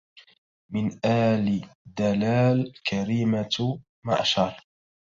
من 0.69 0.87
آل 1.05 1.65
دلال 1.97 2.73
كريمة 2.87 3.79
معشر 4.05 4.63